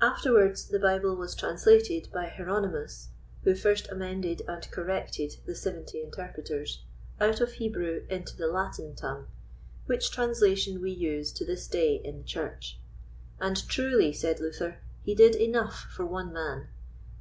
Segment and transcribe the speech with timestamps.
[0.00, 3.08] Afterwards the Bible was translated by Hieronymus
[3.42, 6.84] (who first amended and corrected the Seventy Interpreters)
[7.20, 9.26] out of Hebrew into the Latin tongue,
[9.86, 12.78] which translation we use to this day in the Church.
[13.40, 16.68] And truly, said Luther, he did enough for one man.